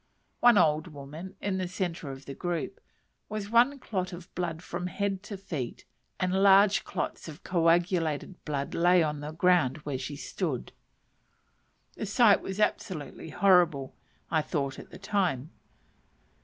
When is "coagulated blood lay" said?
7.43-9.03